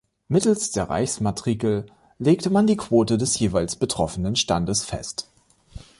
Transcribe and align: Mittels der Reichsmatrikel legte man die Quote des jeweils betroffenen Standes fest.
Mittels 0.29 0.71
der 0.71 0.89
Reichsmatrikel 0.89 1.85
legte 2.17 2.49
man 2.49 2.65
die 2.65 2.75
Quote 2.75 3.19
des 3.19 3.37
jeweils 3.37 3.75
betroffenen 3.75 4.35
Standes 4.35 4.83
fest. 4.83 5.29